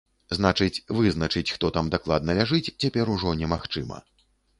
[0.35, 4.01] Значыць, вызначыць, хто там дакладна ляжыць, цяпер ужо немагчыма.